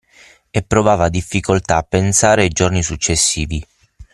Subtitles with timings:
[0.49, 3.63] e provava difficoltà a pensare ai giorni successivi.